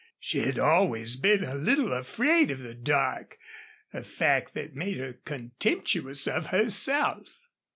She 0.19 0.39
had 0.39 0.57
always 0.57 1.15
been 1.15 1.43
a 1.43 1.53
little 1.53 1.93
afraid 1.93 2.49
of 2.49 2.61
the 2.61 2.73
dark 2.73 3.37
a 3.93 4.01
fact 4.01 4.55
that 4.55 4.73
made 4.73 4.97
her 4.97 5.13
contemptuous 5.13 6.27
of 6.27 6.47
herself. 6.47 7.47